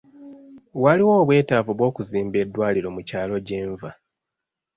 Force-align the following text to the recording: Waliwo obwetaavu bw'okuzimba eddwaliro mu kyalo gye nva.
Waliwo 0.83 1.13
obwetaavu 1.21 1.71
bw'okuzimba 1.77 2.37
eddwaliro 2.43 2.89
mu 2.95 3.01
kyalo 3.09 3.35
gye 3.45 3.59
nva. 3.71 3.89